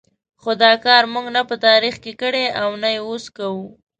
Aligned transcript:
خو 0.41 0.51
دا 0.63 0.71
کار 0.85 1.03
موږ 1.13 1.25
نه 1.35 1.41
په 1.49 1.55
تاریخ 1.67 1.95
کې 2.03 2.13
کړی 2.21 2.45
او 2.61 2.69
نه 2.81 2.89
یې 2.95 2.99
اوس 3.07 3.25
کوو. 3.37 3.65